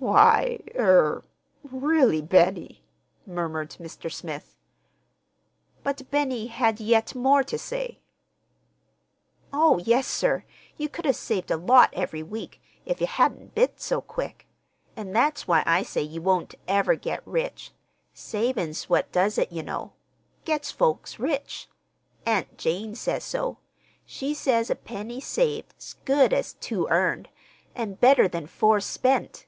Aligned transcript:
"Why—er—really, 0.00 2.22
Benny," 2.22 2.84
murmured 3.26 3.70
Mr. 3.80 4.10
Smith. 4.10 4.54
But 5.82 6.08
Benny 6.12 6.46
had 6.46 6.78
yet 6.78 7.16
more 7.16 7.42
to 7.42 7.58
say. 7.58 7.98
"Oh, 9.52 9.78
yes, 9.78 10.06
sir, 10.06 10.44
you 10.76 10.88
could 10.88 11.04
have 11.04 11.16
saved 11.16 11.50
a 11.50 11.56
lot 11.56 11.90
every 11.94 12.22
week, 12.22 12.60
if 12.86 13.00
ye 13.00 13.08
hadn't 13.08 13.56
bit 13.56 13.80
so 13.80 14.00
quick. 14.00 14.46
An' 14.96 15.10
that's 15.12 15.48
why 15.48 15.64
I 15.66 15.82
say 15.82 16.02
you 16.02 16.22
won't 16.22 16.54
ever 16.68 16.94
get 16.94 17.26
rich. 17.26 17.72
Savin' 18.14 18.74
's 18.74 18.88
what 18.88 19.10
does 19.10 19.36
it, 19.36 19.50
ye 19.50 19.62
know—gets 19.62 20.70
folks 20.70 21.18
rich. 21.18 21.66
Aunt 22.24 22.56
Jane 22.56 22.94
says 22.94 23.24
so. 23.24 23.58
She 24.06 24.32
says 24.32 24.70
a 24.70 24.76
penny 24.76 25.20
saved 25.20 25.74
's 25.76 25.94
good 26.04 26.32
as 26.32 26.52
two 26.54 26.86
earned, 26.88 27.28
an' 27.74 27.94
better 27.94 28.28
than 28.28 28.46
four 28.46 28.78
spent." 28.78 29.46